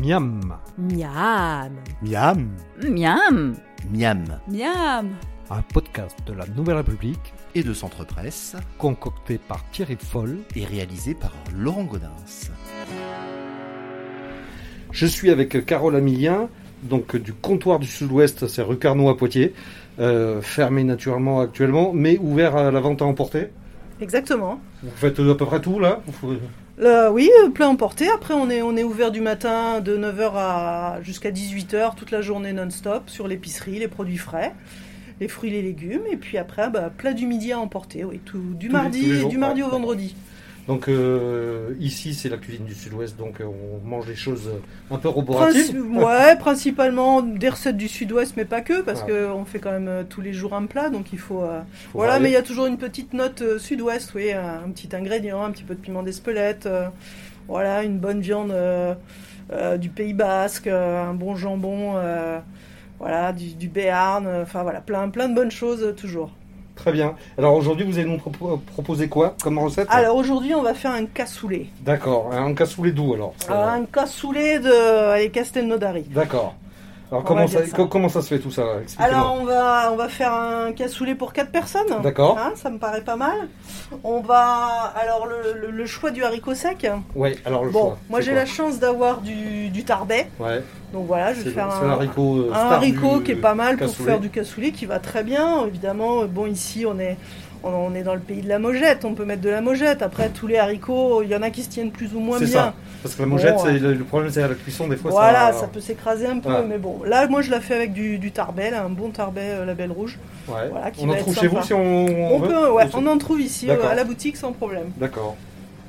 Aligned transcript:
Miam, 0.00 0.40
Miam. 0.78 1.72
Miam. 2.02 2.48
Miam. 2.82 3.54
Miam. 3.90 4.24
Miam. 4.48 5.08
un 5.50 5.62
podcast 5.62 6.16
de 6.26 6.32
la 6.32 6.46
Nouvelle 6.46 6.76
République 6.76 7.34
Et 7.54 7.62
de 7.62 7.74
Centre 7.74 8.04
Presse 8.04 8.56
concocté 8.78 9.38
par 9.38 9.64
Thierry 9.70 9.96
Foll. 9.98 10.38
et 10.56 10.64
réalisé 10.64 11.14
par 11.14 11.32
Laurent 11.54 11.84
Godin. 11.84 12.12
Je 14.92 15.06
suis 15.06 15.30
avec 15.30 15.64
Carole 15.66 15.96
Amilien, 15.96 16.48
donc 16.82 17.16
du 17.16 17.32
comptoir 17.32 17.78
du 17.78 17.86
Sud-Ouest, 17.86 18.46
c'est 18.46 18.62
rue 18.62 18.78
Carnot 18.78 19.08
à 19.08 19.16
Poitiers, 19.16 19.54
euh, 19.98 20.40
fermé 20.40 20.84
naturellement 20.84 21.40
actuellement, 21.40 21.92
mais 21.92 22.18
ouvert 22.18 22.56
à 22.56 22.70
la 22.70 22.80
vente 22.80 23.02
à 23.02 23.04
emporter. 23.04 23.48
Exactement. 24.00 24.60
Vous 24.82 24.90
faites 24.96 25.18
à 25.18 25.34
peu 25.34 25.46
près 25.46 25.60
tout 25.60 25.78
là 25.78 26.00
oui, 27.12 27.30
plein 27.54 27.68
emporté. 27.68 28.08
Après, 28.08 28.32
on 28.32 28.48
est, 28.48 28.62
on 28.62 28.76
est 28.76 28.82
ouvert 28.82 29.10
du 29.10 29.20
matin 29.20 29.80
de 29.80 29.98
9h 29.98 30.30
à, 30.34 30.98
jusqu'à 31.02 31.30
18h, 31.30 31.94
toute 31.94 32.10
la 32.10 32.22
journée 32.22 32.54
non-stop, 32.54 33.10
sur 33.10 33.28
l'épicerie, 33.28 33.78
les 33.78 33.88
produits 33.88 34.16
frais, 34.16 34.54
les 35.20 35.28
fruits, 35.28 35.50
les 35.50 35.60
légumes. 35.60 36.02
Et 36.10 36.16
puis 36.16 36.38
après, 36.38 36.70
bah, 36.70 36.90
plat 36.96 37.12
du 37.12 37.26
midi 37.26 37.52
à 37.52 37.58
emporter, 37.58 38.04
oui, 38.04 38.20
tout, 38.24 38.54
du 38.54 38.70
mardi, 38.70 39.02
tous 39.02 39.06
les 39.06 39.20
jours, 39.20 39.30
du 39.30 39.38
mardi 39.38 39.62
au 39.62 39.68
vendredi. 39.68 40.16
Donc 40.68 40.88
euh, 40.88 41.74
ici 41.80 42.14
c'est 42.14 42.28
la 42.28 42.36
cuisine 42.36 42.64
du 42.64 42.74
Sud-Ouest, 42.74 43.16
donc 43.16 43.40
euh, 43.40 43.44
on 43.44 43.86
mange 43.88 44.06
des 44.06 44.14
choses 44.14 44.48
euh, 44.48 44.94
un 44.94 44.98
peu 44.98 45.08
roboratives. 45.08 45.72
Princi- 45.74 46.04
ouais, 46.04 46.36
principalement 46.38 47.22
des 47.22 47.48
recettes 47.48 47.76
du 47.76 47.88
sud-ouest, 47.88 48.34
mais 48.36 48.44
pas 48.44 48.60
que, 48.60 48.80
parce 48.82 49.00
Ouais. 49.02 49.08
que 49.08 49.26
on 49.32 49.44
fait 49.44 49.58
quand 49.58 49.72
même 49.72 50.06
tous 50.08 50.20
les 50.20 50.32
jours 50.32 50.54
un 50.54 50.66
plat, 50.66 50.88
donc 50.90 51.12
il 51.12 51.18
faut. 51.18 51.42
euh, 51.42 51.60
Faut 51.92 51.98
voilà, 51.98 52.20
mais 52.20 52.30
il 52.30 52.32
y 52.34 52.36
a 52.36 52.42
toujours 52.42 52.66
une 52.66 52.78
petite 52.78 53.14
note 53.14 53.42
euh, 53.42 53.58
sud-ouest, 53.58 54.12
oui, 54.14 54.30
un, 54.32 54.70
petit 54.70 54.94
ingrédient, 54.94 55.42
un 55.42 55.50
petit 55.50 55.64
peu 55.64 55.74
de 55.74 55.80
piment 55.80 56.02
d'Espelette, 56.04 56.68
voilà, 57.48 57.82
une 57.82 57.98
bonne 57.98 58.20
viande 58.20 58.54
du 59.78 59.88
Pays 59.88 60.14
Basque, 60.14 60.68
un 60.68 61.14
bon 61.14 61.34
jambon, 61.34 61.94
voilà, 63.00 63.32
du, 63.32 63.54
du 63.54 63.68
Béarn, 63.68 64.26
enfin 64.42 64.62
voilà, 64.62 64.80
plein, 64.80 65.08
plein 65.08 65.28
de 65.28 65.34
bonnes 65.34 65.50
choses 65.50 65.94
toujours. 65.96 66.30
Très 66.80 66.92
bien. 66.92 67.14
Alors 67.36 67.54
aujourd'hui 67.54 67.84
vous 67.84 67.98
allez 67.98 68.08
nous 68.08 68.16
propo- 68.16 68.58
proposer 68.58 69.08
quoi 69.08 69.34
comme 69.42 69.58
recette? 69.58 69.86
Alors 69.90 70.16
aujourd'hui, 70.16 70.54
on 70.54 70.62
va 70.62 70.72
faire 70.74 70.92
un 70.92 71.04
cassoulet. 71.04 71.66
D'accord, 71.82 72.30
un 72.32 72.54
cassoulet 72.54 72.90
doux 72.92 73.12
alors. 73.14 73.34
Ça- 73.38 73.52
Alors, 73.52 73.68
un 73.68 73.84
cassoulet 73.84 74.58
de 74.60 74.72
allez, 75.10 75.30
Castelnaudary. 75.30 76.02
D'accord. 76.04 76.54
Alors 77.12 77.22
On 77.24 77.26
comment 77.26 77.46
ça, 77.48 77.58
comment 77.90 78.08
ça 78.08 78.22
se 78.22 78.28
fait 78.28 78.38
tout 78.38 78.52
ça? 78.52 78.62
Alors 78.98 79.36
on 79.40 79.44
va, 79.44 79.90
on 79.92 79.96
va 79.96 80.08
faire 80.08 80.32
un 80.32 80.70
cassoulet 80.72 81.16
pour 81.16 81.32
4 81.32 81.50
personnes. 81.50 82.00
D'accord. 82.04 82.38
Hein, 82.38 82.52
ça 82.54 82.70
me 82.70 82.78
paraît 82.78 83.02
pas 83.02 83.16
mal. 83.16 83.48
On 84.04 84.20
va. 84.20 84.92
Alors 84.98 85.26
le, 85.26 85.60
le- 85.60 85.70
le 85.72 85.86
choix 85.86 86.12
du 86.12 86.22
haricot 86.24 86.54
sec. 86.54 86.86
Ouais, 87.16 87.36
alors 87.44 87.64
le 87.64 87.72
Bon, 87.72 87.80
choix. 87.80 87.98
moi 88.08 88.20
j'ai 88.20 88.32
la 88.32 88.46
chance 88.46 88.78
d'avoir 88.78 89.22
du, 89.22 89.70
du 89.70 89.82
tarbet. 89.84 90.28
Ouais, 90.38 90.62
Donc 90.92 91.06
voilà, 91.06 91.32
je 91.34 91.42
vais 91.42 91.50
faire 91.50 91.70
un, 91.70 91.84
euh, 91.84 92.52
haricot 92.52 93.18
du 93.18 93.24
qui 93.24 93.32
est 93.32 93.36
pas 93.36 93.54
mal 93.54 93.76
pour 93.76 93.94
faire 93.94 94.18
du 94.20 94.28
cassoulet 94.30 94.72
qui 94.72 94.86
va 94.86 94.98
très 94.98 95.22
bien. 95.22 95.66
Évidemment, 95.66 96.24
bon 96.24 96.46
ici 96.46 96.84
on 96.86 96.98
est. 96.98 97.16
On 97.62 97.94
est 97.94 98.02
dans 98.02 98.14
le 98.14 98.20
pays 98.20 98.40
de 98.40 98.48
la 98.48 98.58
mojette, 98.58 99.04
on 99.04 99.12
peut 99.12 99.26
mettre 99.26 99.42
de 99.42 99.50
la 99.50 99.60
mojette. 99.60 100.00
Après, 100.00 100.30
tous 100.30 100.46
les 100.46 100.56
haricots, 100.56 101.20
il 101.22 101.28
y 101.28 101.36
en 101.36 101.42
a 101.42 101.50
qui 101.50 101.62
se 101.62 101.68
tiennent 101.68 101.90
plus 101.90 102.14
ou 102.14 102.18
moins 102.18 102.38
bien. 102.38 102.48
ça. 102.48 102.74
Parce 103.02 103.14
que 103.14 103.20
la 103.20 103.28
mojette, 103.28 103.56
Bon, 103.56 103.64
ouais. 103.64 103.78
le, 103.78 103.92
le 103.92 104.04
problème 104.04 104.30
c'est 104.32 104.40
la 104.40 104.48
cuisson 104.54 104.88
des 104.88 104.96
fois. 104.96 105.10
Voilà, 105.10 105.52
ça, 105.52 105.60
ça 105.60 105.66
peut 105.66 105.80
s'écraser 105.80 106.26
un 106.26 106.38
peu, 106.38 106.48
Ouais. 106.48 106.64
mais 106.66 106.78
bon. 106.78 107.02
Là, 107.04 107.26
moi, 107.28 107.42
je 107.42 107.50
la 107.50 107.60
fais 107.60 107.74
avec 107.74 107.92
du, 107.92 108.18
du 108.18 108.32
tarbet, 108.32 108.70
là, 108.70 108.82
un 108.82 108.88
bon 108.88 109.10
tarbet 109.10 109.42
euh, 109.44 109.66
label 109.66 109.92
rouge. 109.92 110.18
Ouais. 110.48 110.70
Voilà, 110.70 110.90
qui 110.90 111.04
on 111.04 111.08
va 111.08 111.12
en 111.12 111.16
trouve 111.18 111.38
chez 111.38 111.48
vous 111.48 111.60
si 111.62 111.74
on, 111.74 112.06
On, 112.34 112.38
veut 112.38 112.48
peut, 112.48 112.70
ouais, 112.70 112.84
on 112.94 113.06
en 113.06 113.18
trouve 113.18 113.42
ici 113.42 113.68
euh, 113.70 113.76
à 113.90 113.94
la 113.94 114.04
boutique 114.04 114.38
sans 114.38 114.52
problème. 114.52 114.86
D'accord. 114.96 115.36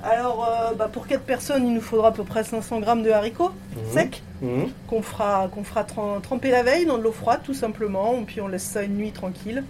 Alors, 0.04 0.48
euh, 0.50 0.74
bah, 0.74 0.90
pour 0.92 1.06
4 1.08 1.22
personnes, 1.24 1.68
il 1.68 1.74
nous 1.74 1.82
faudra 1.82 2.10
à 2.10 2.12
peu 2.12 2.24
près 2.24 2.44
500 2.44 2.80
grammes 2.80 3.04
de 3.04 3.12
haricots 3.12 3.52
Mhm. 3.76 3.92
secs 3.94 4.24
Mhm. 4.42 4.70
qu'on 4.88 5.02
fera, 5.02 5.48
qu'on 5.54 5.64
fera 5.64 5.84
tren- 5.84 6.20
tremper 6.22 6.50
la 6.50 6.64
veille 6.64 6.86
dans 6.86 6.98
de 6.98 7.04
l'eau 7.04 7.12
froide, 7.12 7.42
tout 7.44 7.54
simplement. 7.54 8.16
Et 8.20 8.22
puis 8.24 8.42
on 8.42 8.48
laisse 8.48 8.64
ça 8.64 8.82
une 8.84 8.96
nuit 8.98 9.12
tranquille. 9.12 9.64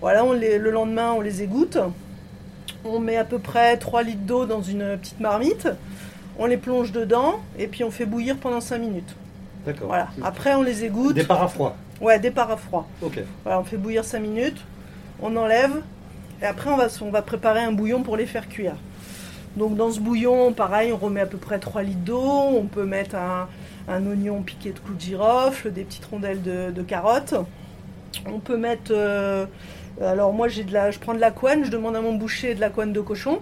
Voilà, 0.00 0.24
on 0.24 0.32
les, 0.32 0.58
le 0.58 0.70
lendemain, 0.70 1.12
on 1.16 1.20
les 1.22 1.42
égoutte. 1.42 1.78
On 2.84 2.98
met 2.98 3.16
à 3.16 3.24
peu 3.24 3.38
près 3.38 3.78
3 3.78 4.02
litres 4.02 4.20
d'eau 4.26 4.44
dans 4.44 4.60
une 4.60 4.98
petite 4.98 5.20
marmite. 5.20 5.68
On 6.38 6.44
les 6.46 6.58
plonge 6.58 6.92
dedans 6.92 7.36
et 7.58 7.66
puis 7.66 7.84
on 7.84 7.90
fait 7.90 8.04
bouillir 8.04 8.36
pendant 8.36 8.60
5 8.60 8.78
minutes. 8.78 9.14
D'accord. 9.64 9.86
Voilà. 9.88 10.08
Après, 10.22 10.54
on 10.54 10.62
les 10.62 10.84
égoutte. 10.84 11.14
Départ 11.14 11.42
à 11.42 11.48
froid. 11.48 11.74
Ouais, 12.02 12.18
départ 12.18 12.50
à 12.50 12.56
froid. 12.58 12.86
Ok. 13.00 13.20
Voilà, 13.44 13.60
on 13.60 13.64
fait 13.64 13.78
bouillir 13.78 14.04
5 14.04 14.18
minutes, 14.18 14.60
on 15.22 15.34
enlève, 15.36 15.80
et 16.42 16.44
après 16.44 16.68
on 16.70 16.76
va, 16.76 16.88
on 17.00 17.10
va 17.10 17.22
préparer 17.22 17.60
un 17.60 17.72
bouillon 17.72 18.02
pour 18.02 18.16
les 18.18 18.26
faire 18.26 18.46
cuire. 18.48 18.74
Donc 19.56 19.76
dans 19.76 19.90
ce 19.90 20.00
bouillon, 20.00 20.52
pareil, 20.52 20.92
on 20.92 20.96
remet 20.96 21.20
à 21.20 21.26
peu 21.26 21.38
près 21.38 21.58
3 21.58 21.82
litres 21.82 22.00
d'eau, 22.00 22.20
on 22.20 22.64
peut 22.64 22.84
mettre 22.84 23.14
un, 23.14 23.48
un 23.88 24.06
oignon 24.06 24.42
piqué 24.42 24.72
de 24.72 24.78
clous 24.80 24.94
de 24.94 25.00
girofle, 25.00 25.72
des 25.72 25.84
petites 25.84 26.04
rondelles 26.06 26.42
de, 26.42 26.70
de 26.72 26.82
carottes. 26.82 27.34
On 28.26 28.38
peut 28.40 28.56
mettre... 28.56 28.90
euh, 28.90 29.46
alors 30.00 30.32
moi 30.32 30.48
j'ai 30.48 30.64
de 30.64 30.72
la, 30.72 30.90
je 30.90 30.98
prends 30.98 31.14
de 31.14 31.20
la 31.20 31.30
couenne, 31.30 31.64
je 31.64 31.70
demande 31.70 31.94
à 31.94 32.00
mon 32.00 32.14
boucher 32.14 32.54
de 32.56 32.60
la 32.60 32.68
couenne 32.68 32.92
de 32.92 33.00
cochon, 33.00 33.38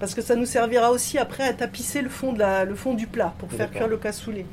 parce 0.00 0.14
que 0.14 0.20
ça 0.20 0.36
nous 0.36 0.44
servira 0.44 0.90
aussi 0.90 1.16
après 1.16 1.44
à 1.44 1.54
tapisser 1.54 2.02
le 2.02 2.10
fond, 2.10 2.34
de 2.34 2.40
la, 2.40 2.64
le 2.66 2.74
fond 2.74 2.92
du 2.92 3.06
plat 3.06 3.32
pour 3.38 3.50
faire 3.50 3.70
cuire 3.70 3.88
le 3.88 3.96
cassoulet. 3.96 4.44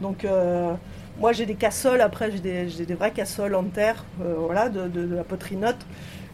Donc 0.00 0.24
euh, 0.24 0.72
moi 1.18 1.32
j'ai 1.32 1.46
des 1.46 1.56
cassoles, 1.56 2.00
après 2.00 2.30
j'ai 2.30 2.38
des, 2.38 2.84
des 2.84 2.94
vraies 2.94 3.10
cassoles 3.10 3.56
en 3.56 3.64
terre, 3.64 4.04
euh, 4.22 4.34
voilà, 4.38 4.68
de, 4.68 4.86
de- 4.86 5.04
de 5.06 5.16
la 5.16 5.24
poterie 5.24 5.56
note, 5.56 5.84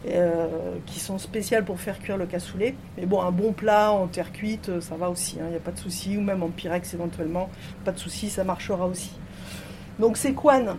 euh, 0.09 0.47
qui 0.85 0.99
sont 0.99 1.17
spéciales 1.17 1.65
pour 1.65 1.79
faire 1.79 1.99
cuire 1.99 2.17
le 2.17 2.25
cassoulet. 2.25 2.75
Mais 2.97 3.05
bon, 3.05 3.21
un 3.21 3.31
bon 3.31 3.51
plat 3.51 3.91
en 3.91 4.07
terre 4.07 4.31
cuite, 4.31 4.69
euh, 4.69 4.81
ça 4.81 4.95
va 4.95 5.09
aussi, 5.09 5.37
il 5.39 5.49
n'y 5.49 5.55
a 5.55 5.59
pas 5.59 5.71
de 5.71 5.79
souci, 5.79 6.17
ou 6.17 6.21
même 6.21 6.43
en 6.43 6.49
pyrex 6.49 6.93
éventuellement, 6.93 7.49
pas 7.83 7.91
de 7.91 7.99
souci, 7.99 8.29
ça 8.29 8.43
marchera 8.43 8.85
aussi. 8.85 9.11
Donc 9.99 10.17
ces 10.17 10.33
couennes, 10.33 10.75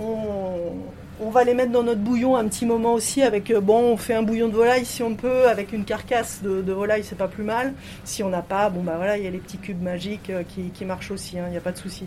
on, 0.00 1.30
va 1.30 1.44
les 1.44 1.54
mettre 1.54 1.70
dans 1.70 1.82
notre 1.82 2.00
bouillon 2.00 2.36
un 2.36 2.48
petit 2.48 2.66
moment 2.66 2.94
aussi 2.94 3.22
avec, 3.22 3.50
euh, 3.50 3.60
bon, 3.60 3.92
on 3.92 3.96
fait 3.96 4.14
un 4.14 4.22
bouillon 4.22 4.48
de 4.48 4.54
volaille 4.54 4.84
si 4.84 5.02
on 5.02 5.14
peut, 5.14 5.48
avec 5.48 5.72
une 5.72 5.84
carcasse 5.84 6.42
de, 6.42 6.72
volaille, 6.72 7.04
c'est 7.04 7.18
pas 7.18 7.28
plus 7.28 7.44
mal. 7.44 7.74
Si 8.04 8.22
on 8.22 8.30
n'a 8.30 8.42
pas, 8.42 8.68
bon 8.68 8.82
bah 8.82 8.94
voilà, 8.96 9.18
il 9.18 9.24
y 9.24 9.26
a 9.26 9.30
les 9.30 9.38
petits 9.38 9.58
cubes 9.58 9.82
magiques 9.82 10.32
qui, 10.74 10.84
marchent 10.84 11.10
aussi, 11.10 11.36
il 11.36 11.50
n'y 11.50 11.56
a 11.56 11.60
pas 11.60 11.72
de 11.72 11.78
souci. 11.78 12.06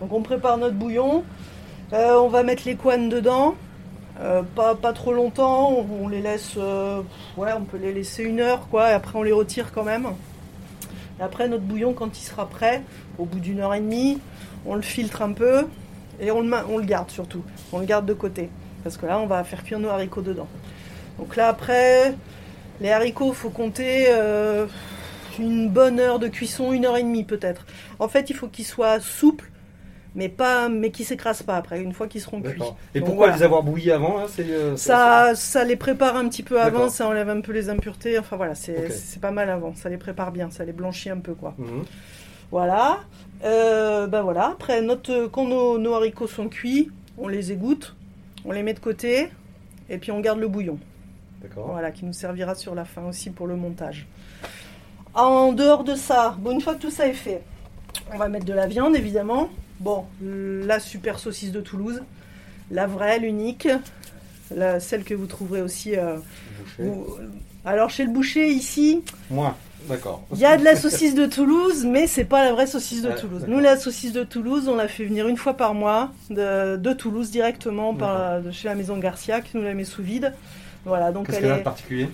Donc 0.00 0.12
on 0.12 0.22
prépare 0.22 0.58
notre 0.58 0.76
bouillon, 0.76 1.24
on 1.92 2.28
va 2.28 2.42
mettre 2.42 2.62
les 2.66 2.76
couennes 2.76 3.08
dedans, 3.08 3.54
euh, 4.20 4.42
pas, 4.42 4.74
pas 4.74 4.92
trop 4.92 5.12
longtemps, 5.12 5.86
on, 6.02 6.08
les 6.08 6.20
laisse, 6.20 6.54
euh, 6.56 7.02
ouais, 7.36 7.52
on 7.56 7.64
peut 7.64 7.78
les 7.78 7.92
laisser 7.92 8.22
une 8.22 8.40
heure 8.40 8.68
quoi, 8.70 8.90
et 8.90 8.92
après 8.92 9.18
on 9.18 9.22
les 9.22 9.32
retire 9.32 9.72
quand 9.72 9.84
même. 9.84 10.06
Après 11.20 11.48
notre 11.48 11.64
bouillon, 11.64 11.92
quand 11.92 12.18
il 12.18 12.22
sera 12.22 12.48
prêt, 12.48 12.82
au 13.18 13.24
bout 13.24 13.40
d'une 13.40 13.60
heure 13.60 13.74
et 13.74 13.80
demie, 13.80 14.20
on 14.66 14.74
le 14.74 14.82
filtre 14.82 15.22
un 15.22 15.32
peu 15.32 15.66
et 16.20 16.30
on 16.30 16.42
le, 16.42 16.52
on 16.68 16.78
le 16.78 16.84
garde 16.84 17.10
surtout, 17.10 17.42
on 17.72 17.78
le 17.78 17.86
garde 17.86 18.06
de 18.06 18.14
côté, 18.14 18.50
parce 18.82 18.96
que 18.96 19.06
là 19.06 19.18
on 19.18 19.26
va 19.26 19.42
faire 19.44 19.64
cuire 19.64 19.80
nos 19.80 19.88
haricots 19.88 20.22
dedans. 20.22 20.48
Donc 21.18 21.36
là 21.36 21.48
après, 21.48 22.14
les 22.80 22.90
haricots, 22.90 23.32
faut 23.32 23.50
compter 23.50 24.06
euh, 24.08 24.66
une 25.38 25.68
bonne 25.68 26.00
heure 26.00 26.18
de 26.18 26.28
cuisson, 26.28 26.72
une 26.72 26.84
heure 26.86 26.96
et 26.96 27.02
demie 27.02 27.24
peut-être. 27.24 27.66
En 27.98 28.08
fait, 28.08 28.30
il 28.30 28.36
faut 28.36 28.48
qu'ils 28.48 28.64
soient 28.64 29.00
souples, 29.00 29.50
mais 30.14 30.28
pas, 30.28 30.68
mais 30.68 30.90
qui 30.90 31.04
s'écrasent 31.04 31.42
pas 31.42 31.56
après, 31.56 31.80
une 31.80 31.92
fois 31.92 32.06
qu'ils 32.06 32.20
seront 32.20 32.40
cuits. 32.40 32.62
Et 32.94 33.00
Donc, 33.00 33.08
pourquoi 33.08 33.26
voilà. 33.26 33.36
les 33.36 33.42
avoir 33.42 33.62
bouillis 33.62 33.90
avant 33.90 34.26
c'est, 34.28 34.48
euh, 34.48 34.76
Ça, 34.76 35.34
ça 35.34 35.64
les 35.64 35.76
prépare 35.76 36.16
un 36.16 36.28
petit 36.28 36.42
peu 36.42 36.60
avant, 36.60 36.88
ça 36.88 37.06
enlève 37.08 37.28
un 37.28 37.40
peu 37.40 37.52
les 37.52 37.68
impuretés. 37.68 38.18
Enfin 38.18 38.36
voilà, 38.36 38.54
c'est 38.54 38.86
Ok. 38.86 38.92
c'est 38.92 39.20
pas 39.20 39.32
mal 39.32 39.50
avant. 39.50 39.74
Ça 39.74 39.88
les 39.88 39.96
prépare 39.98 40.30
bien, 40.30 40.50
ça 40.50 40.64
les 40.64 40.72
blanchit 40.72 41.10
un 41.10 41.18
peu 41.18 41.34
quoi. 41.34 41.54
Mhm. 41.58 41.84
Voilà. 42.50 43.00
Euh, 43.44 44.06
ben 44.06 44.22
voilà. 44.22 44.50
Après, 44.52 44.80
notre, 44.82 45.26
quand 45.26 45.46
nos, 45.46 45.78
nos 45.78 45.94
haricots 45.94 46.28
sont 46.28 46.48
cuits, 46.48 46.90
on 47.18 47.26
les 47.28 47.50
égoutte, 47.50 47.96
on 48.44 48.52
les 48.52 48.62
met 48.62 48.74
de 48.74 48.78
côté, 48.80 49.28
et 49.90 49.98
puis 49.98 50.12
on 50.12 50.20
garde 50.20 50.38
le 50.38 50.48
bouillon. 50.48 50.78
D'accord. 51.42 51.68
Voilà, 51.72 51.90
qui 51.90 52.04
nous 52.04 52.12
servira 52.12 52.54
sur 52.54 52.74
la 52.74 52.84
fin 52.84 53.02
aussi 53.06 53.30
pour 53.30 53.46
le 53.46 53.56
montage. 53.56 54.06
En 55.14 55.52
dehors 55.52 55.84
de 55.84 55.94
ça, 55.94 56.36
bon, 56.38 56.52
une 56.52 56.60
fois 56.60 56.74
que 56.74 56.80
tout 56.80 56.90
ça 56.90 57.06
est 57.06 57.12
fait, 57.12 57.42
on 58.12 58.16
va 58.18 58.28
mettre 58.28 58.46
de 58.46 58.52
la 58.52 58.66
viande 58.66 58.96
évidemment. 58.96 59.48
Bon, 59.80 60.04
la 60.22 60.80
super 60.80 61.18
saucisse 61.18 61.52
de 61.52 61.60
Toulouse, 61.60 62.02
la 62.70 62.86
vraie, 62.86 63.18
l'unique, 63.18 63.68
la- 64.54 64.80
celle 64.80 65.04
que 65.04 65.14
vous 65.14 65.26
trouverez 65.26 65.62
aussi. 65.62 65.96
euh, 65.96 66.16
où- 66.78 67.06
alors 67.64 67.90
chez 67.90 68.04
le 68.04 68.10
boucher 68.10 68.48
ici, 68.48 69.02
Moi, 69.30 69.56
d'accord. 69.88 70.22
il 70.32 70.38
y 70.38 70.44
a 70.44 70.56
de 70.56 70.64
la 70.64 70.76
saucisse 70.76 71.14
de 71.14 71.26
Toulouse, 71.26 71.84
mais 71.86 72.06
c'est 72.06 72.24
pas 72.24 72.44
la 72.44 72.52
vraie 72.52 72.66
saucisse 72.66 73.02
de 73.02 73.10
Toulouse. 73.12 73.44
Nous, 73.48 73.58
la 73.58 73.76
saucisse 73.76 74.12
de 74.12 74.22
Toulouse, 74.22 74.68
on 74.68 74.76
la 74.76 74.86
fait 74.88 75.04
venir 75.04 75.26
une 75.28 75.36
fois 75.36 75.54
par 75.54 75.74
mois 75.74 76.12
de, 76.30 76.76
de 76.76 76.92
Toulouse 76.92 77.30
directement 77.30 77.94
par, 77.94 78.40
de 78.42 78.50
chez 78.50 78.68
la 78.68 78.74
maison 78.74 78.96
Garcia 78.98 79.40
qui 79.40 79.56
nous 79.56 79.62
la 79.62 79.74
met 79.74 79.84
sous 79.84 80.02
vide. 80.02 80.32
Voilà, 80.84 81.10
donc 81.12 81.26
Qu'est-ce 81.26 81.36
elle 81.38 81.42
qu'elle 81.42 81.52
a 81.52 81.54
de 81.56 81.60
est. 81.60 81.64
particulier? 81.64 82.08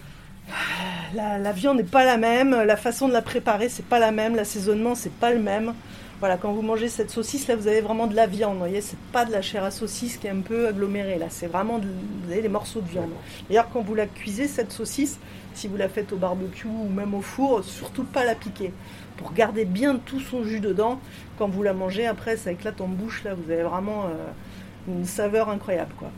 La, 1.15 1.39
la 1.39 1.53
viande 1.53 1.77
n'est 1.79 1.83
pas 1.85 2.05
la 2.05 2.17
même, 2.17 2.51
la 2.51 2.77
façon 2.77 3.07
de 3.09 3.13
la 3.13 3.23
préparer 3.23 3.69
c'est 3.69 3.85
pas 3.85 3.99
la 4.01 4.11
même, 4.13 4.35
l'assaisonnement 4.37 4.95
c'est 4.95 5.13
pas 5.13 5.33
le 5.33 5.41
même. 5.41 5.75
Voilà, 6.21 6.37
quand 6.37 6.53
vous 6.53 6.61
mangez 6.63 6.89
cette 6.91 7.11
saucisse 7.11 7.49
là, 7.49 7.57
vous 7.57 7.67
avez 7.67 7.81
vraiment 7.81 8.07
de 8.07 8.15
la 8.15 8.27
viande. 8.27 8.53
Vous 8.55 8.59
voyez, 8.61 8.83
c'est 8.83 8.99
pas 9.11 9.25
de 9.25 9.33
la 9.33 9.41
chair 9.41 9.65
à 9.65 9.71
saucisse 9.71 10.19
qui 10.19 10.27
est 10.27 10.31
un 10.31 10.41
peu 10.41 10.69
agglomérée 10.69 11.19
là. 11.19 11.27
C'est 11.31 11.47
vraiment 11.47 11.79
de- 11.79 11.89
vous 12.25 12.31
avez 12.33 12.43
des 12.43 12.49
morceaux 12.51 12.83
de 12.83 12.89
viande. 12.89 13.09
D'ailleurs, 13.49 13.69
quand 13.73 13.81
vous 13.81 13.95
la 13.95 14.07
cuisez 14.07 14.47
cette 14.47 14.71
saucisse, 14.71 15.19
si 15.55 15.67
vous 15.67 15.79
la 15.79 15.89
faites 15.89 16.13
au 16.13 16.17
barbecue 16.17 16.67
ou 16.69 16.89
même 16.91 17.15
au 17.15 17.23
four, 17.23 17.65
surtout 17.65 18.05
pas 18.05 18.25
la 18.27 18.35
piquer 18.35 18.73
pour 19.17 19.33
garder 19.33 19.65
bien 19.65 19.97
tout 19.97 20.21
son 20.21 20.45
jus 20.45 20.61
dedans. 20.61 21.01
Quand 21.39 21.49
vous 21.49 21.63
la 21.63 21.73
mangez, 21.73 22.07
après 22.07 22.37
ça 22.37 22.53
éclate 22.53 22.81
en 22.83 22.87
bouche 22.87 23.25
là. 23.25 23.33
Vous 23.35 23.51
avez 23.51 23.63
vraiment 23.63 24.05
euh, 24.05 24.89
une 24.89 25.07
saveur 25.07 25.49
incroyable 25.49 25.93
quoi. 25.99 26.11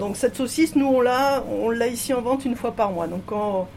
Donc 0.00 0.16
cette 0.16 0.34
saucisse, 0.36 0.74
nous 0.74 0.86
on 0.88 1.00
l'a, 1.00 1.44
on 1.48 1.70
l'a 1.70 1.86
ici 1.86 2.12
en 2.14 2.20
vente 2.20 2.44
une 2.44 2.56
fois 2.56 2.72
par 2.72 2.90
mois. 2.90 3.06
Donc 3.06 3.22
quand, 3.26 3.68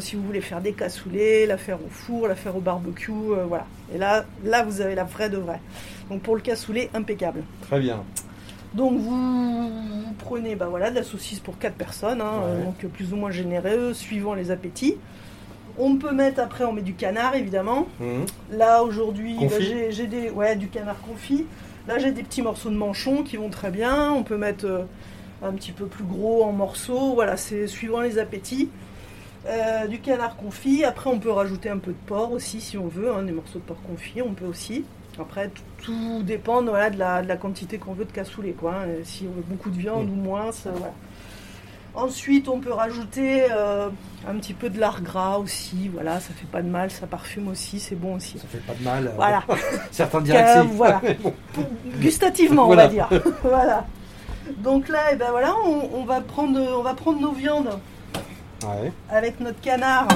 si 0.00 0.16
vous 0.16 0.22
voulez 0.22 0.40
faire 0.40 0.60
des 0.60 0.72
cassoulets, 0.72 1.46
la 1.46 1.56
faire 1.56 1.76
au 1.84 1.88
four, 1.88 2.28
la 2.28 2.34
faire 2.34 2.56
au 2.56 2.60
barbecue, 2.60 3.10
euh, 3.12 3.44
voilà. 3.46 3.66
Et 3.94 3.98
là, 3.98 4.24
là 4.44 4.62
vous 4.64 4.80
avez 4.80 4.94
la 4.94 5.04
vraie 5.04 5.30
de 5.30 5.38
vraie. 5.38 5.60
Donc 6.10 6.22
pour 6.22 6.34
le 6.36 6.40
cassoulet, 6.42 6.90
impeccable. 6.94 7.42
Très 7.62 7.80
bien. 7.80 8.02
Donc 8.74 8.98
vous, 9.00 9.68
vous 9.68 10.12
prenez 10.18 10.54
bah 10.54 10.66
voilà, 10.70 10.90
de 10.90 10.94
la 10.96 11.02
saucisse 11.02 11.40
pour 11.40 11.58
4 11.58 11.74
personnes, 11.74 12.20
hein, 12.20 12.32
Ouais. 12.44 12.44
euh, 12.60 12.64
donc 12.64 12.76
plus 12.92 13.12
ou 13.12 13.16
moins 13.16 13.30
généreux, 13.30 13.94
suivant 13.94 14.34
les 14.34 14.50
appétits. 14.50 14.96
On 15.78 15.96
peut 15.96 16.12
mettre 16.12 16.40
après, 16.40 16.64
on 16.64 16.72
met 16.72 16.82
du 16.82 16.94
canard 16.94 17.34
évidemment. 17.34 17.86
Mhm. 18.00 18.26
Là 18.52 18.82
aujourd'hui, 18.82 19.36
bah, 19.40 19.56
j'ai 19.58 20.06
des 20.06 20.30
ouais 20.30 20.56
du 20.56 20.68
canard 20.68 21.00
confit. 21.00 21.46
Là 21.88 21.98
j'ai 21.98 22.12
des 22.12 22.22
petits 22.22 22.42
morceaux 22.42 22.70
de 22.70 22.76
manchon 22.76 23.22
qui 23.22 23.36
vont 23.36 23.48
très 23.48 23.70
bien. 23.70 24.12
On 24.12 24.22
peut 24.22 24.36
mettre 24.36 24.66
euh, 24.66 24.82
un 25.42 25.52
petit 25.52 25.72
peu 25.72 25.86
plus 25.86 26.04
gros 26.04 26.44
en 26.44 26.52
morceaux. 26.52 27.14
Voilà, 27.14 27.36
c'est 27.36 27.66
suivant 27.66 28.00
les 28.00 28.18
appétits. 28.18 28.68
Euh, 29.46 29.86
du 29.86 30.00
canard 30.00 30.36
confit. 30.36 30.84
Après 30.84 31.08
on 31.08 31.18
peut 31.18 31.30
rajouter 31.30 31.70
un 31.70 31.78
peu 31.78 31.92
de 31.92 31.96
porc 32.06 32.32
aussi 32.32 32.60
si 32.60 32.76
on 32.76 32.88
veut, 32.88 33.10
hein, 33.12 33.22
des 33.22 33.32
morceaux 33.32 33.58
de 33.58 33.64
porc 33.64 33.80
confit. 33.82 34.20
On 34.22 34.34
peut 34.34 34.44
aussi. 34.46 34.84
Après 35.18 35.50
tout, 35.82 36.22
dépend 36.22 36.62
voilà, 36.62 36.88
de, 36.90 36.98
la, 36.98 37.22
de 37.22 37.28
la 37.28 37.36
quantité 37.36 37.78
qu'on 37.78 37.92
veut 37.94 38.04
de 38.04 38.12
cassoulet 38.12 38.52
quoi. 38.52 38.74
hein. 38.84 38.88
Et 39.00 39.04
Si 39.04 39.26
on 39.30 39.34
veut 39.34 39.44
beaucoup 39.46 39.70
de 39.70 39.78
viande 39.78 40.08
ou 40.08 40.14
moins, 40.14 40.52
ça, 40.52 40.70
voilà. 40.70 40.92
Ensuite, 41.92 42.48
on 42.48 42.60
peut 42.60 42.72
rajouter 42.72 43.46
euh, 43.50 43.88
un 44.28 44.34
petit 44.36 44.54
peu 44.54 44.70
de 44.70 44.78
lard 44.78 45.02
gras 45.02 45.38
aussi. 45.38 45.90
Voilà, 45.92 46.20
ça 46.20 46.32
fait 46.32 46.46
pas 46.46 46.62
de 46.62 46.68
mal, 46.68 46.88
ça 46.90 47.06
parfume 47.08 47.48
aussi, 47.48 47.80
c'est 47.80 47.96
bon 47.96 48.14
aussi. 48.14 48.38
Ça 48.38 48.46
fait 48.46 48.58
pas 48.58 48.74
de 48.74 48.84
mal. 48.84 49.12
Voilà. 49.16 49.42
Certains 49.90 50.20
diraient 50.20 50.44
que 50.44 50.48
Euh, 50.60 50.62
c'est. 50.62 50.68
voilà. 50.76 51.00
Bon. 51.22 51.34
Pour- 51.52 51.64
gustativement, 52.00 52.66
Voilà. 52.66 52.84
on 52.84 52.86
va 52.86 52.92
dire. 52.92 53.08
voilà. 53.42 53.86
Donc 54.58 54.88
là, 54.88 55.00
eh 55.12 55.16
ben 55.16 55.30
voilà, 55.32 55.54
on, 55.66 55.90
on 55.94 56.04
va 56.04 56.20
prendre, 56.20 56.60
on 56.60 56.82
va 56.82 56.94
prendre 56.94 57.20
nos 57.20 57.32
viandes 57.32 57.70
Ouais. 58.62 58.92
avec 59.10 59.40
notre 59.40 59.60
canard. 59.60 60.08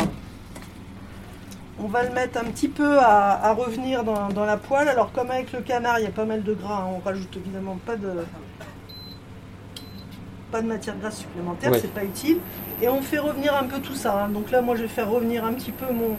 On 1.83 1.89
va 1.89 2.05
le 2.05 2.11
mettre 2.11 2.39
un 2.39 2.45
petit 2.45 2.69
peu 2.69 2.99
à, 2.99 3.33
à 3.45 3.53
revenir 3.53 4.05
dans, 4.05 4.29
dans 4.29 4.45
la 4.45 4.57
poêle. 4.57 4.89
Alors 4.89 5.13
comme 5.13 5.31
avec 5.31 5.53
le 5.53 5.61
canard, 5.61 5.99
il 5.99 6.05
y 6.05 6.07
a 6.07 6.11
pas 6.11 6.25
mal 6.25 6.43
de 6.43 6.55
gras, 6.55 6.83
hein, 6.85 6.91
on 6.97 6.99
rajoute 7.05 7.37
évidemment 7.37 7.77
pas 7.85 7.97
de 7.97 8.11
pas 10.53 10.63
de 10.63 10.69
matière 10.69 10.97
grasse 10.99 11.19
supplémentaire, 11.19 11.73
Ouais. 11.73 11.81
c'est 11.81 11.93
pas 11.93 12.05
utile. 12.05 12.39
Et 12.81 12.89
on 12.89 13.03
fait 13.03 13.19
revenir 13.19 13.57
un 13.57 13.65
peu 13.65 13.81
tout 13.81 13.95
ça. 13.95 14.25
hein. 14.25 14.29
Donc 14.29 14.51
là, 14.53 14.63
moi, 14.63 14.77
je 14.77 14.83
vais 14.83 14.89
faire 14.89 15.11
revenir 15.11 15.45
un 15.45 15.53
petit 15.53 15.73
peu 15.73 15.93
mon 15.93 16.17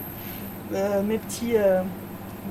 euh, 0.73 1.01
mes 1.03 1.19
petits 1.19 1.55
euh, 1.55 1.81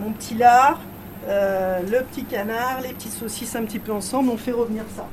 mon 0.02 0.12
petit 0.12 0.34
lard, 0.34 0.80
euh, 1.28 1.80
le 1.82 2.02
petit 2.04 2.24
canard, 2.24 2.80
les 2.82 2.90
petites 2.90 3.12
saucisses 3.12 3.54
un 3.54 3.64
petit 3.64 3.78
peu 3.80 3.92
ensemble. 3.92 4.30
On 4.30 4.36
fait 4.38 4.52
revenir 4.52 4.84
ça. 4.96 5.06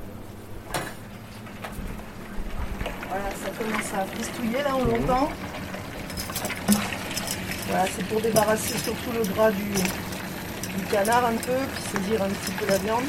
Voilà, 3.11 3.29
ça 3.43 3.49
commence 3.57 3.93
à 3.93 4.05
fristouiller 4.05 4.63
là, 4.63 4.73
on 4.73 4.85
l'entend. 4.85 5.29
Voilà, 7.67 7.85
c'est 7.93 8.05
pour 8.05 8.21
débarrasser 8.21 8.77
surtout 8.77 9.11
le 9.13 9.25
gras 9.33 9.51
du, 9.51 9.65
du 9.65 10.85
canard 10.89 11.25
un 11.25 11.33
peu, 11.33 11.51
puis 11.73 11.83
saisir 11.91 12.23
un 12.23 12.29
petit 12.29 12.51
peu 12.53 12.65
la 12.67 12.77
viande. 12.77 13.03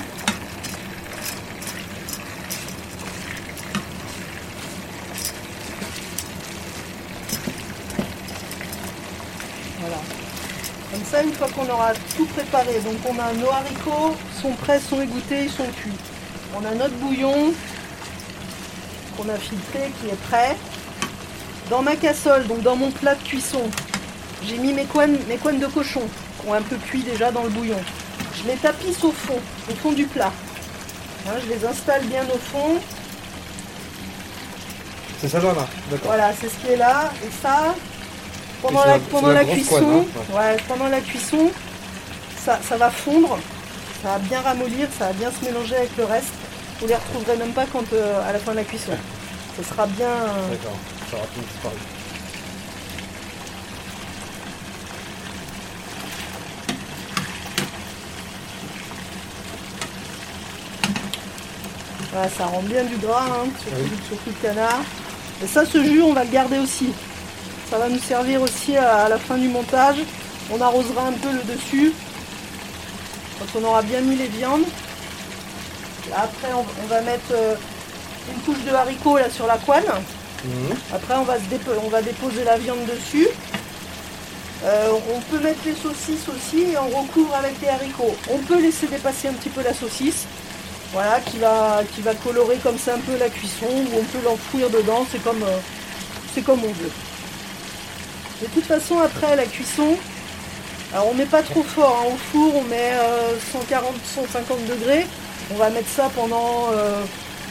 Voilà. 9.78 9.96
Comme 10.90 11.04
ça, 11.04 11.22
une 11.22 11.32
fois 11.32 11.46
qu'on 11.54 11.72
aura 11.72 11.92
tout 12.16 12.26
préparé, 12.26 12.80
donc 12.80 12.96
on 13.08 13.16
a 13.20 13.32
nos 13.34 13.50
haricots, 13.50 14.16
sont 14.40 14.52
prêts, 14.54 14.80
sont 14.80 15.00
égouttés, 15.00 15.44
ils 15.44 15.50
sont 15.50 15.70
cuits. 15.76 15.92
On 16.60 16.64
a 16.64 16.74
notre 16.74 16.96
bouillon 16.96 17.54
qu'on 19.16 19.28
a 19.28 19.36
filtré, 19.38 19.90
qui 20.00 20.08
est 20.08 20.22
prêt. 20.28 20.56
Dans 21.70 21.82
ma 21.82 21.96
cassole, 21.96 22.46
donc 22.46 22.62
dans 22.62 22.76
mon 22.76 22.90
plat 22.90 23.14
de 23.14 23.22
cuisson, 23.22 23.62
j'ai 24.46 24.58
mis 24.58 24.72
mes 24.72 24.84
couennes, 24.84 25.18
mes 25.28 25.36
couennes 25.36 25.60
de 25.60 25.66
cochon, 25.66 26.02
qui 26.40 26.48
ont 26.48 26.54
un 26.54 26.62
peu 26.62 26.76
cuit 26.76 27.02
déjà 27.02 27.30
dans 27.30 27.44
le 27.44 27.50
bouillon. 27.50 27.80
Je 28.36 28.50
les 28.50 28.56
tapisse 28.56 29.02
au 29.04 29.12
fond, 29.12 29.38
au 29.70 29.74
fond 29.74 29.92
du 29.92 30.04
plat. 30.06 30.32
Hein, 31.26 31.32
je 31.46 31.54
les 31.54 31.64
installe 31.64 32.02
bien 32.06 32.24
au 32.34 32.38
fond. 32.38 32.78
C'est 35.20 35.28
ça 35.28 35.38
là, 35.38 35.52
là. 35.54 35.66
D'accord. 35.90 36.06
Voilà, 36.08 36.32
c'est 36.40 36.48
ce 36.48 36.54
qui 36.56 36.72
est 36.72 36.76
là. 36.76 37.12
Et 37.24 37.30
ça, 37.42 37.74
pendant 38.60 38.82
Et 38.84 38.86
la, 38.88 38.92
la- 38.94 38.98
pendant 38.98 39.28
c'est 39.28 39.34
la 39.34 39.38
la 39.40 39.44
grosse 39.44 39.56
cuisson, 39.56 39.78
couenne, 39.78 40.04
hein, 40.34 40.36
ouais, 40.36 40.56
pendant 40.68 40.88
la 40.88 41.00
cuisson, 41.00 41.50
ça, 42.44 42.58
ça 42.68 42.76
va 42.76 42.90
fondre, 42.90 43.38
ça 44.02 44.08
va 44.10 44.18
bien 44.18 44.40
ramollir, 44.40 44.88
ça 44.98 45.06
va 45.06 45.12
bien 45.12 45.30
se 45.30 45.44
mélanger 45.44 45.76
avec 45.76 45.96
le 45.96 46.04
reste. 46.04 46.34
Vous 46.82 46.88
les 46.88 46.96
retrouverez 46.96 47.36
même 47.36 47.52
pas 47.52 47.64
quand 47.72 47.84
euh, 47.92 48.28
à 48.28 48.32
la 48.32 48.40
fin 48.40 48.50
de 48.50 48.56
la 48.56 48.64
cuisson. 48.64 48.90
Ce 49.56 49.62
sera 49.62 49.86
bien. 49.86 50.08
euh, 50.08 50.50
D'accord. 50.50 50.76
Ça 51.08 51.16
aura 51.16 51.26
tout 51.32 51.40
disparu. 51.40 51.76
Voilà, 62.12 62.28
ça 62.28 62.44
rend 62.46 62.62
bien 62.62 62.84
du 62.84 62.96
gras, 62.96 63.24
hein, 63.26 63.46
surtout, 64.06 64.18
le 64.26 64.32
canard. 64.42 64.80
Et 65.42 65.46
ça, 65.46 65.64
ce 65.64 65.82
jus, 65.82 66.02
on 66.02 66.12
va 66.12 66.24
le 66.24 66.30
garder 66.30 66.58
aussi. 66.58 66.92
Ça 67.70 67.78
va 67.78 67.88
nous 67.88 67.98
servir 67.98 68.42
aussi 68.42 68.76
à, 68.76 69.04
à 69.04 69.08
la 69.08 69.16
fin 69.18 69.38
du 69.38 69.48
montage. 69.48 69.96
On 70.50 70.60
arrosera 70.60 71.06
un 71.06 71.12
peu 71.12 71.30
le 71.32 71.54
dessus 71.54 71.92
quand 73.38 73.60
on 73.60 73.64
aura 73.64 73.82
bien 73.82 74.00
mis 74.02 74.16
les 74.16 74.26
viandes. 74.28 74.64
Après, 76.16 76.52
on, 76.54 76.64
on 76.82 76.86
va 76.86 77.00
mettre 77.00 77.32
euh, 77.32 77.54
une 78.32 78.40
couche 78.42 78.62
de 78.64 78.74
haricots 78.74 79.18
là 79.18 79.30
sur 79.30 79.46
la 79.46 79.56
couenne. 79.58 79.84
Mhm. 80.44 80.76
Après, 80.94 81.14
on 81.16 81.22
va, 81.24 81.36
se 81.36 81.42
dépo- 81.44 81.78
on 81.84 81.88
va 81.88 82.02
déposer 82.02 82.44
la 82.44 82.56
viande 82.58 82.84
dessus. 82.86 83.28
Euh, 84.64 84.90
on 85.14 85.20
peut 85.22 85.42
mettre 85.42 85.58
les 85.66 85.74
saucisses 85.74 86.28
aussi 86.28 86.62
et 86.72 86.78
on 86.78 86.88
recouvre 87.02 87.34
avec 87.34 87.60
les 87.60 87.68
haricots. 87.68 88.14
On 88.30 88.38
peut 88.38 88.60
laisser 88.60 88.86
dépasser 88.86 89.28
un 89.28 89.32
petit 89.32 89.48
peu 89.48 89.62
la 89.62 89.74
saucisse, 89.74 90.24
voilà, 90.92 91.18
qui 91.20 91.38
va, 91.38 91.80
qui 91.94 92.00
va 92.00 92.14
colorer 92.14 92.56
comme 92.62 92.78
ça 92.78 92.94
un 92.94 92.98
peu 93.00 93.16
la 93.18 93.28
cuisson, 93.28 93.66
ou 93.66 93.98
on 93.98 94.04
peut 94.04 94.24
l'enfouir 94.24 94.70
dedans, 94.70 95.04
c'est 95.10 95.22
comme, 95.24 95.42
euh, 95.42 95.58
c'est 96.34 96.42
comme 96.42 96.60
on 96.62 96.68
veut. 96.72 96.92
De 98.42 98.46
toute 98.48 98.64
façon, 98.66 99.00
après 99.00 99.34
la 99.34 99.46
cuisson, 99.46 99.96
alors 100.92 101.08
on 101.08 101.14
met 101.14 101.26
pas 101.26 101.42
trop 101.42 101.62
fort 101.64 102.04
hein, 102.04 102.12
au 102.12 102.16
four, 102.32 102.56
on 102.56 102.62
met 102.62 102.92
euh, 102.92 103.34
140-150 103.52 104.66
degrés. 104.68 105.06
On 105.52 105.58
va 105.58 105.70
mettre 105.70 105.88
ça 105.88 106.10
pendant 106.14 106.68
euh, 106.72 107.02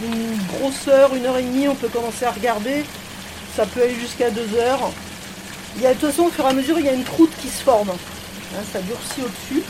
une 0.03 0.38
grosse 0.58 0.88
heure, 0.88 1.13
une 1.15 1.25
heure 1.25 1.38
et 1.38 1.43
demie, 1.43 1.67
on 1.67 1.75
peut 1.75 1.88
commencer 1.89 2.25
à 2.25 2.31
regarder. 2.31 2.84
Ça 3.55 3.65
peut 3.65 3.81
aller 3.84 3.96
jusqu'à 3.96 4.29
deux 4.31 4.48
heures. 4.58 4.91
Il 5.75 5.84
y 5.84 5.86
a, 5.86 5.93
de 5.93 6.00
toute 6.00 6.10
façon, 6.10 6.24
au 6.24 6.29
fur 6.29 6.46
et 6.46 6.50
à 6.50 6.53
mesure, 6.53 6.79
il 6.79 6.86
y 6.86 6.89
a 6.89 6.93
une 6.93 7.03
croûte 7.03 7.31
qui 7.41 7.48
se 7.50 7.62
forme. 7.63 7.89
Hein, 7.89 8.63
ça 8.74 8.79
durcit 8.79 9.22
au-dessus. 9.22 9.63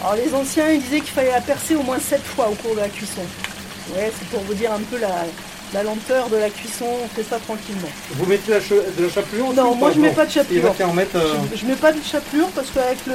Alors 0.00 0.16
les 0.16 0.34
anciens, 0.34 0.70
ils 0.70 0.82
disaient 0.82 1.00
qu'il 1.00 1.10
fallait 1.12 1.30
la 1.30 1.40
percer 1.40 1.76
au 1.76 1.82
moins 1.82 1.98
sept 2.00 2.22
fois 2.22 2.48
au 2.48 2.54
cours 2.54 2.74
de 2.74 2.80
la 2.80 2.88
cuisson. 2.88 3.22
Ouais, 3.94 4.10
c'est 4.18 4.28
pour 4.28 4.40
vous 4.40 4.54
dire 4.54 4.72
un 4.72 4.80
peu 4.80 4.98
la, 4.98 5.24
la 5.72 5.82
lenteur 5.84 6.28
de 6.28 6.36
la 6.36 6.50
cuisson. 6.50 6.86
On 7.04 7.08
fait 7.14 7.22
ça 7.22 7.38
tranquillement. 7.38 7.88
Vous 8.10 8.26
mettez 8.26 8.50
la 8.50 8.58
de 8.58 9.04
la 9.04 9.08
chapelure 9.10 9.52
Non, 9.54 9.74
moi, 9.76 9.92
je 9.94 10.00
mets 10.00 10.08
Non. 10.08 10.14
pas 10.14 10.26
de 10.26 10.30
chapelure. 10.32 10.70
En 10.70 10.98
euh, 10.98 11.34
Je, 11.54 11.60
je 11.60 11.66
mets 11.66 11.76
pas 11.76 11.92
de 11.92 12.02
chapelure 12.02 12.48
parce 12.48 12.70
qu'avec 12.70 12.98
le, 13.06 13.14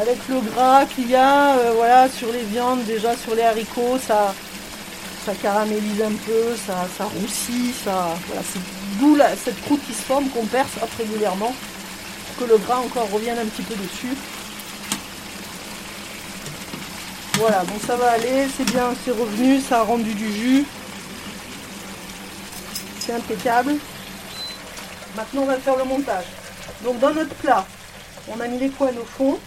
avec 0.00 0.16
le 0.28 0.40
gras 0.40 0.86
qu'il 0.86 1.10
y 1.10 1.16
a, 1.16 1.56
euh, 1.56 1.72
voilà, 1.74 2.08
sur 2.08 2.32
les 2.32 2.42
viandes, 2.42 2.84
déjà 2.84 3.16
sur 3.16 3.34
les 3.34 3.42
haricots, 3.42 3.98
ça, 3.98 4.32
ça 5.26 5.32
caramélise 5.34 6.02
un 6.02 6.14
peu, 6.24 6.56
ça, 6.66 6.86
ça 6.96 7.04
roussit, 7.04 7.74
ça, 7.84 8.14
voilà, 8.26 8.42
c'est 8.52 8.60
d'où 9.00 9.18
cette 9.44 9.60
croûte 9.62 9.80
qui 9.86 9.92
se 9.92 10.02
forme 10.02 10.28
qu'on 10.28 10.46
perce 10.46 10.70
régulièrement 10.96 11.52
pour 12.26 12.46
que 12.46 12.52
le 12.52 12.58
gras 12.58 12.78
encore 12.78 13.10
revienne 13.10 13.38
un 13.38 13.46
petit 13.46 13.62
peu 13.62 13.74
dessus. 13.74 14.16
Voilà, 17.34 17.62
bon 17.64 17.78
ça 17.86 17.96
va 17.96 18.12
aller, 18.12 18.46
c'est 18.56 18.70
bien, 18.70 18.90
c'est 19.04 19.12
revenu, 19.12 19.60
ça 19.60 19.80
a 19.80 19.82
rendu 19.82 20.12
du 20.14 20.32
jus. 20.32 20.64
C'est 23.00 23.12
impeccable. 23.12 23.76
Maintenant 25.16 25.42
on 25.42 25.46
va 25.46 25.56
faire 25.58 25.76
le 25.76 25.84
montage. 25.84 26.26
Donc 26.84 26.98
dans 27.00 27.12
notre 27.12 27.34
plat, 27.36 27.64
on 28.28 28.40
a 28.40 28.46
mis 28.48 28.58
les 28.58 28.70
couennes 28.70 28.98
au 28.98 29.04
fond. 29.04 29.38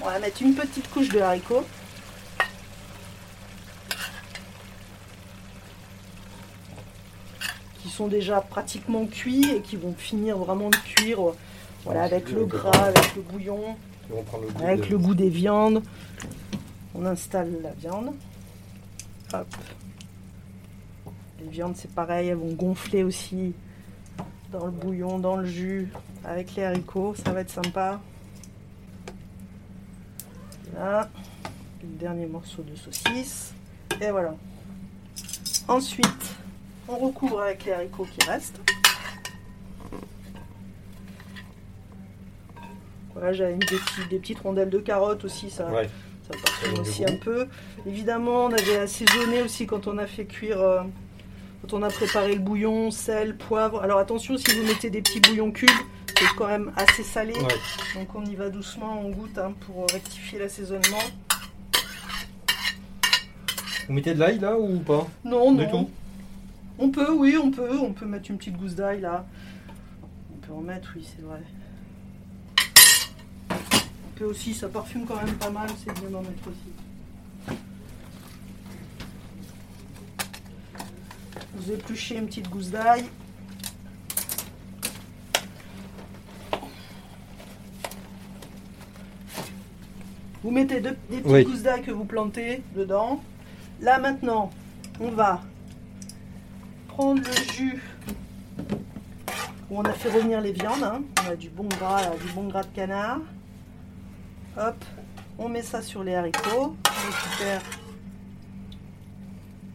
On 0.00 0.04
va 0.04 0.18
mettre 0.18 0.42
une 0.42 0.54
petite 0.54 0.88
couche 0.90 1.08
de 1.08 1.20
haricots. 1.20 1.64
Qui 7.82 7.88
sont 7.90 8.06
déjà 8.06 8.40
pratiquement 8.40 9.06
cuits 9.06 9.50
et 9.50 9.60
qui 9.60 9.76
vont 9.76 9.94
finir 9.94 10.38
vraiment 10.38 10.70
de 10.70 10.76
cuire 10.76 11.28
euh, 11.28 11.36
voilà, 11.84 12.04
avec 12.04 12.30
le 12.30 12.44
gras, 12.44 12.70
avec 12.70 13.16
le 13.16 13.22
bouillon, 13.22 13.76
avec 14.60 14.88
le 14.88 14.98
goût 14.98 15.14
des 15.14 15.30
viandes. 15.30 15.82
On 16.94 17.04
installe 17.06 17.60
la 17.62 17.70
viande. 17.72 18.14
Hop. 19.32 19.46
Les 21.40 21.48
viandes, 21.48 21.76
c'est 21.76 21.92
pareil, 21.92 22.28
elles 22.28 22.36
vont 22.36 22.52
gonfler 22.52 23.04
aussi 23.04 23.52
dans 24.50 24.64
le 24.64 24.70
bouillon, 24.70 25.18
dans 25.18 25.36
le 25.36 25.46
jus, 25.46 25.88
avec 26.24 26.54
les 26.56 26.64
haricots. 26.64 27.14
Ça 27.14 27.32
va 27.32 27.40
être 27.40 27.50
sympa. 27.50 28.00
Le 30.78 31.88
dernier 31.98 32.26
morceau 32.26 32.62
de 32.62 32.76
saucisse. 32.76 33.52
Et 34.00 34.10
voilà. 34.10 34.34
Ensuite, 35.66 36.06
on 36.88 36.96
recouvre 36.96 37.40
avec 37.42 37.64
les 37.64 37.72
haricots 37.72 38.06
qui 38.18 38.28
restent. 38.28 38.60
Voilà, 43.14 43.32
j'avais 43.32 43.54
mis 43.54 43.58
des, 43.58 43.66
petits- 43.66 44.08
des 44.10 44.18
petites 44.18 44.38
rondelles 44.38 44.70
de 44.70 44.78
carottes 44.78 45.24
aussi, 45.24 45.50
ça, 45.50 45.66
Ouais. 45.68 45.88
ça 46.30 46.38
parfume 46.44 46.78
aussi 46.80 47.04
un 47.04 47.16
peu. 47.16 47.48
Évidemment, 47.84 48.44
on 48.44 48.52
avait 48.52 48.76
assaisonné 48.78 49.42
aussi 49.42 49.66
quand 49.66 49.88
on 49.88 49.98
a 49.98 50.06
fait 50.06 50.24
cuire, 50.26 50.60
euh, 50.60 50.82
quand 51.62 51.76
on 51.76 51.82
a 51.82 51.88
préparé 51.90 52.34
le 52.34 52.40
bouillon, 52.40 52.92
sel, 52.92 53.36
poivre. 53.36 53.82
Alors 53.82 53.98
attention, 53.98 54.36
si 54.38 54.44
vous 54.56 54.64
mettez 54.64 54.90
des 54.90 55.02
petits 55.02 55.18
bouillons 55.20 55.50
cubes, 55.50 55.70
c'est 56.18 56.34
quand 56.36 56.48
même 56.48 56.72
assez 56.76 57.02
salé. 57.02 57.32
Ouais. 57.34 57.54
Donc 57.94 58.14
on 58.14 58.24
y 58.24 58.34
va 58.34 58.50
doucement, 58.50 59.00
on 59.00 59.10
goûte 59.10 59.38
hein, 59.38 59.52
pour 59.60 59.86
rectifier 59.92 60.38
l'assaisonnement. 60.38 60.98
Vous 63.86 63.94
mettez 63.94 64.14
de 64.14 64.18
l'ail 64.18 64.38
là 64.38 64.58
ou 64.58 64.78
pas? 64.80 65.06
Non, 65.24 65.52
Du 65.52 65.64
non. 65.64 65.84
tout? 65.84 65.90
On 66.78 66.90
peut, 66.90 67.10
oui, 67.10 67.36
on 67.42 67.50
peut. 67.50 67.78
On 67.78 67.92
peut 67.92 68.06
mettre 68.06 68.30
une 68.30 68.38
petite 68.38 68.56
gousse 68.56 68.74
d'ail 68.74 69.00
là. 69.00 69.26
On 70.32 70.46
peut 70.46 70.52
en 70.52 70.60
mettre, 70.60 70.92
oui, 70.96 71.06
c'est 71.16 71.22
vrai. 71.22 71.42
On 73.50 74.18
peut 74.18 74.24
aussi, 74.24 74.54
ça 74.54 74.68
parfume 74.68 75.06
quand 75.06 75.16
même 75.16 75.34
pas 75.36 75.50
mal, 75.50 75.68
c'est 75.84 75.92
bien 76.00 76.10
d'en 76.10 76.22
mettre 76.22 76.48
aussi. 76.48 77.56
Vous 81.54 81.72
épluchez 81.72 82.16
une 82.16 82.26
petite 82.26 82.48
gousse 82.48 82.70
d'ail. 82.70 83.04
Vous 90.48 90.54
mettez 90.54 90.80
des 90.80 90.92
petites 90.92 91.26
Oui. 91.26 91.44
gousses 91.44 91.60
d'ail 91.60 91.82
que 91.82 91.90
vous 91.90 92.06
plantez 92.06 92.62
dedans. 92.74 93.22
Là 93.82 93.98
maintenant, 93.98 94.48
on 94.98 95.10
va 95.10 95.42
prendre 96.88 97.20
le 97.20 97.52
jus 97.52 97.82
où 99.70 99.78
on 99.78 99.82
a 99.82 99.92
fait 99.92 100.08
revenir 100.08 100.40
les 100.40 100.52
viandes. 100.52 100.82
hein. 100.82 101.02
On 101.26 101.32
a 101.32 101.36
du 101.36 101.50
bon 101.50 101.64
gras, 101.78 102.00
là, 102.00 102.12
du 102.16 102.32
bon 102.32 102.44
gras 102.48 102.62
de 102.62 102.68
canard. 102.74 103.18
Hop, 104.56 104.82
on 105.38 105.50
met 105.50 105.60
ça 105.60 105.82
sur 105.82 106.02
les 106.02 106.14
haricots. 106.14 106.74
On 106.86 107.10
récupère. 107.12 107.60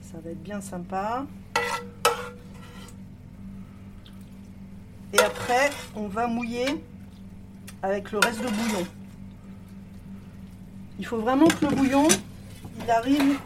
Ça 0.02 0.18
va 0.26 0.32
être 0.32 0.42
bien 0.42 0.60
sympa. 0.60 1.28
Et 5.14 5.20
après, 5.20 5.70
on 5.96 6.08
va 6.08 6.26
mouiller 6.26 6.84
avec 7.84 8.12
le 8.12 8.18
reste 8.18 8.40
de 8.42 8.48
bouillon. 8.48 8.88
Il 11.00 11.06
faut 11.06 11.18
vraiment 11.18 11.48
que 11.48 11.66
le 11.66 11.76
bouillon, 11.76 12.08
il 12.84 12.92
arrive 12.92 13.40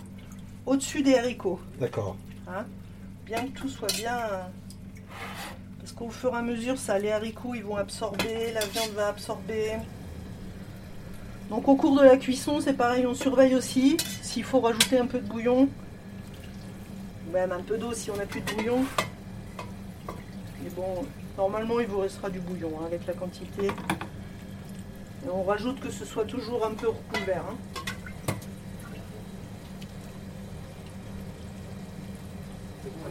au-dessus 0.65 1.01
des 1.01 1.15
haricots. 1.17 1.59
D'accord. 1.79 2.15
hein. 2.47 2.65
Bien 3.25 3.43
que 3.47 3.59
tout 3.59 3.69
soit 3.69 3.91
bien. 3.95 4.17
Parce 5.79 5.91
qu'au 5.93 6.09
fur 6.09 6.33
et 6.33 6.37
à 6.37 6.41
mesure, 6.41 6.77
ça, 6.77 6.99
les 6.99 7.11
haricots, 7.11 7.55
ils 7.55 7.63
vont 7.63 7.77
absorber, 7.77 8.51
la 8.53 8.65
viande 8.65 8.91
va 8.95 9.07
absorber. 9.07 9.73
Donc 11.49 11.67
au 11.69 11.75
cours 11.75 11.97
de 11.97 12.03
la 12.03 12.17
cuisson, 12.17 12.59
c'est 12.59 12.73
pareil, 12.73 13.05
on 13.05 13.13
surveille 13.13 13.55
aussi 13.55 13.95
s'il 14.21 14.43
faut 14.43 14.59
rajouter 14.59 14.99
un 14.99 15.05
peu 15.05 15.19
de 15.19 15.27
bouillon. 15.27 15.69
Ou 17.27 17.31
Même 17.31 17.53
un 17.53 17.61
peu 17.61 17.77
d'eau 17.77 17.93
si 17.93 18.11
on 18.11 18.17
n'a 18.17 18.25
plus 18.25 18.41
de 18.41 18.53
bouillon. 18.53 18.83
Mais 20.61 20.69
bon, 20.75 21.05
normalement, 21.37 21.79
il 21.79 21.87
vous 21.87 21.99
restera 21.99 22.29
du 22.29 22.39
bouillon 22.39 22.71
hein, 22.81 22.85
avec 22.87 23.05
la 23.07 23.13
quantité. 23.13 23.69
Et 25.27 25.29
on 25.29 25.43
rajoute 25.43 25.79
que 25.81 25.91
ce 25.91 26.05
soit 26.05 26.23
toujours 26.25 26.65
un 26.65 26.71
peu 26.73 26.87
recouvert. 26.87 27.43
hein. 27.49 27.55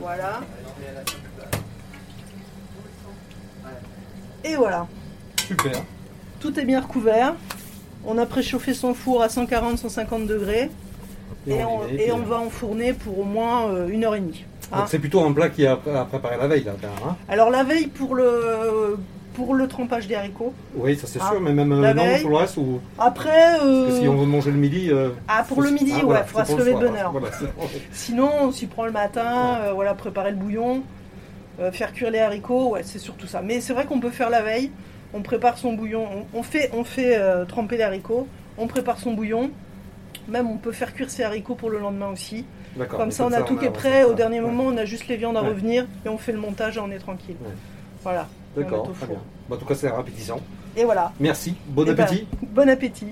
Voilà. 0.00 0.40
Et 4.44 4.54
voilà, 4.54 4.86
Super. 5.40 5.72
tout 6.40 6.58
est 6.60 6.64
bien 6.64 6.80
recouvert. 6.80 7.34
On 8.04 8.16
a 8.18 8.26
préchauffé 8.26 8.72
son 8.74 8.94
four 8.94 9.22
à 9.22 9.26
140-150 9.26 10.26
degrés 10.26 10.70
et, 11.48 11.64
on, 11.64 11.86
et 11.88 12.10
va 12.24 12.38
enfourner 12.38 12.92
pour 12.92 13.18
au 13.18 13.24
moins 13.24 13.68
euh, 13.68 13.88
une 13.88 14.04
heure 14.04 14.14
et 14.14 14.20
demie. 14.20 14.44
hein. 14.72 14.84
C'est 14.86 15.00
plutôt 15.00 15.24
un 15.24 15.32
plat 15.32 15.48
qui 15.48 15.64
est 15.64 15.66
à, 15.66 15.76
préparer 15.76 16.36
la 16.36 16.46
veille 16.46 16.62
là. 16.62 16.74
hein 17.04 17.16
Alors 17.28 17.50
la 17.50 17.64
veille 17.64 17.88
pour 17.88 18.14
le 18.14 18.96
pour 19.36 19.54
le 19.54 19.68
trempage 19.68 20.06
des 20.08 20.14
haricots. 20.14 20.52
oui, 20.74 20.96
ça 20.96 21.06
c'est 21.06 21.18
Ah, 21.22 21.28
sûr, 21.30 21.40
mais 21.40 21.52
même 21.52 21.70
euh, 21.70 21.92
non 21.94 22.02
pour 22.22 22.30
le 22.30 22.36
reste 22.36 22.56
ou 22.56 22.80
Après, 22.98 23.60
euh, 23.60 23.84
parce 23.84 23.94
que 23.96 24.02
si 24.02 24.08
on 24.08 24.16
veut 24.16 24.26
manger 24.26 24.50
le 24.50 24.56
midi. 24.56 24.88
euh, 24.90 25.10
ah 25.28 25.44
pour 25.46 25.60
le 25.62 25.70
midi, 25.70 25.92
ah, 25.94 25.98
ouais, 25.98 26.04
voilà, 26.04 26.24
faudra 26.24 26.44
se 26.46 26.52
le 26.52 26.58
lever 26.58 26.72
de 26.74 26.78
bonne 26.78 26.96
heure. 26.96 27.12
voilà, 27.12 27.28
Sinon, 27.92 28.30
on 28.42 28.50
s'y 28.52 28.66
prend 28.66 28.86
le 28.86 28.92
matin, 28.92 29.58
euh, 29.60 29.72
voilà, 29.74 29.94
préparer 29.94 30.30
le 30.30 30.36
bouillon, 30.38 30.82
euh, 31.60 31.70
faire 31.70 31.92
cuire 31.92 32.10
les 32.10 32.18
haricots, 32.18 32.70
ouais, 32.70 32.82
c'est 32.82 32.98
surtout 32.98 33.26
ça. 33.26 33.42
Mais 33.42 33.60
c'est 33.60 33.72
vrai 33.74 33.84
qu'on 33.84 34.00
peut 34.00 34.10
faire 34.10 34.30
la 34.30 34.42
veille, 34.42 34.70
on 35.14 35.20
prépare 35.22 35.58
son 35.58 35.74
bouillon, 35.74 36.06
on, 36.34 36.38
on 36.38 36.42
fait, 36.42 36.70
on 36.74 36.82
fait 36.84 37.16
euh, 37.18 37.44
tremper 37.44 37.76
les 37.76 37.82
haricots, 37.84 38.26
on 38.58 38.66
prépare 38.66 38.98
son 38.98 39.12
bouillon, 39.12 39.50
même 40.28 40.48
on 40.50 40.56
peut 40.56 40.72
faire 40.72 40.94
cuire 40.94 41.10
ses 41.10 41.22
haricots 41.24 41.54
pour 41.54 41.68
le 41.70 41.78
lendemain 41.78 42.08
aussi. 42.08 42.44
D'accord. 42.74 42.98
Comme 42.98 43.10
ça, 43.10 43.24
on 43.26 43.32
a 43.32 43.42
tout 43.42 43.56
qui 43.56 43.66
est 43.66 43.70
prêt, 43.70 44.04
au 44.04 44.14
dernier 44.14 44.40
Ouais. 44.40 44.46
moment, 44.50 44.64
on 44.66 44.76
a 44.78 44.84
juste 44.86 45.08
les 45.08 45.16
viandes 45.16 45.36
à 45.36 45.40
revenir 45.42 45.86
et 46.04 46.08
on 46.08 46.18
fait 46.18 46.32
le 46.32 46.38
montage 46.38 46.76
et 46.76 46.80
on 46.80 46.90
est 46.90 46.98
tranquille. 46.98 47.36
Voilà. 48.06 48.28
D'accord, 48.56 48.88
très 48.92 49.06
bien. 49.08 49.18
Bon, 49.48 49.56
en 49.56 49.58
tout 49.58 49.64
cas, 49.64 49.74
c'est 49.74 49.88
appétissant. 49.88 50.38
Et 50.76 50.84
voilà. 50.84 51.12
Merci. 51.18 51.56
Bon 51.66 51.82
Eh 51.88 51.92
ben, 51.92 52.04
appétit. 52.04 52.28
bon 52.40 52.68
appétit. 52.68 53.08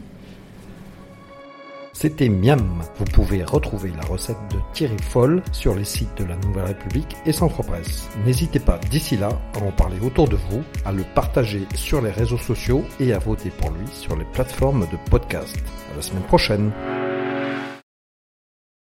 C'était 1.93 2.29
Miam. 2.29 2.81
Vous 2.99 3.05
pouvez 3.07 3.43
retrouver 3.43 3.91
la 4.01 4.07
recette 4.07 4.37
de 4.53 4.57
Thierry 4.73 4.97
Foll 5.03 5.43
sur 5.51 5.75
les 5.75 5.83
sites 5.83 6.17
de 6.19 6.23
la 6.25 6.37
Nouvelle 6.37 6.67
République 6.67 7.17
et 7.27 7.33
Centre 7.33 7.65
Presse. 7.65 8.09
N'hésitez 8.25 8.61
pas 8.61 8.79
d'ici 8.89 9.17
là 9.17 9.31
à 9.55 9.65
en 9.65 9.73
parler 9.73 9.99
autour 10.01 10.29
de 10.29 10.37
vous, 10.37 10.63
à 10.85 10.93
le 10.93 11.03
partager 11.17 11.67
sur 11.75 12.01
les 12.01 12.13
réseaux 12.13 12.39
sociaux 12.39 12.85
et 13.01 13.13
à 13.13 13.19
voter 13.19 13.51
pour 13.51 13.71
lui 13.73 13.89
sur 13.89 14.15
les 14.15 14.25
plateformes 14.27 14.87
de 14.93 15.11
podcast. 15.11 15.57
À 15.93 15.97
la 15.97 16.03
semaine 16.03 16.23
prochaine. 16.23 16.71